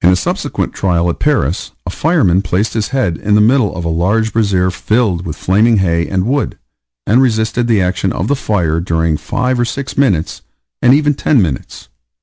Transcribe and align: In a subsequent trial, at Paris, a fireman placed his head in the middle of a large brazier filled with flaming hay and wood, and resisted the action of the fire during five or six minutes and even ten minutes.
In 0.00 0.08
a 0.08 0.16
subsequent 0.16 0.72
trial, 0.72 1.10
at 1.10 1.18
Paris, 1.18 1.72
a 1.84 1.90
fireman 1.90 2.40
placed 2.40 2.72
his 2.72 2.88
head 2.88 3.18
in 3.18 3.34
the 3.34 3.42
middle 3.42 3.76
of 3.76 3.84
a 3.84 3.90
large 3.90 4.32
brazier 4.32 4.70
filled 4.70 5.26
with 5.26 5.36
flaming 5.36 5.76
hay 5.76 6.08
and 6.08 6.24
wood, 6.24 6.56
and 7.06 7.20
resisted 7.20 7.66
the 7.66 7.82
action 7.82 8.10
of 8.10 8.28
the 8.28 8.34
fire 8.34 8.80
during 8.80 9.18
five 9.18 9.60
or 9.60 9.66
six 9.66 9.98
minutes 9.98 10.40
and 10.80 10.94
even 10.94 11.12
ten 11.12 11.42
minutes. 11.42 11.90